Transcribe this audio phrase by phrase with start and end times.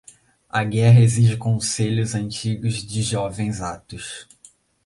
[0.49, 4.27] A guerra exige conselhos antigos de jovens atos.